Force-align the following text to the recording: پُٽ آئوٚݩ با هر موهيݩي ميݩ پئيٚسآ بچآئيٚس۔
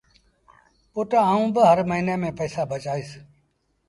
پُٽ 0.93 1.09
آئوٚݩ 1.29 1.53
با 1.53 1.63
هر 1.69 1.79
موهيݩي 1.89 2.15
ميݩ 2.21 2.35
پئيٚسآ 2.37 2.61
بچآئيٚس۔ 2.69 3.11